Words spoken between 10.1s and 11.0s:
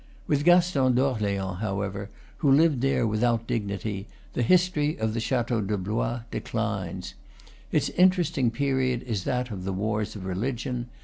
of religion.